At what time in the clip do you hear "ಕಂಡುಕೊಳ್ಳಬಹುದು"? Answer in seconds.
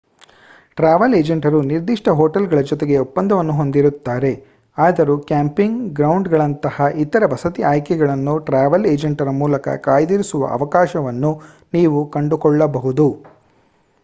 12.09-13.07